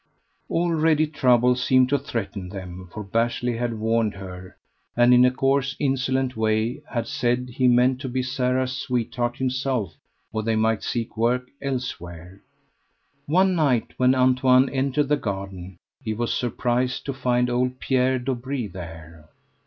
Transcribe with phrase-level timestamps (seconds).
[0.49, 4.57] Already trouble seemed to threaten them, for Bashley had warned her,
[4.97, 9.93] and in a coarse insolent way had said he meant to be Sara's sweetheart himself
[10.33, 12.41] or they might seek work elsewhere.
[13.27, 18.65] One night, when Antoine entered the garden, he was surprised to find old Pierre Dobree
[18.65, 19.29] there.